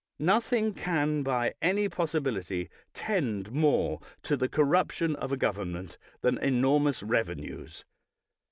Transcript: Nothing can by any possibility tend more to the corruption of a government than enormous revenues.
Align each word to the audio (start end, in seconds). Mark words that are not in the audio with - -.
Nothing 0.17 0.73
can 0.73 1.21
by 1.21 1.53
any 1.61 1.87
possibility 1.87 2.69
tend 2.95 3.51
more 3.51 3.99
to 4.23 4.35
the 4.35 4.49
corruption 4.49 5.15
of 5.15 5.31
a 5.31 5.37
government 5.37 5.99
than 6.21 6.39
enormous 6.39 7.03
revenues. 7.03 7.85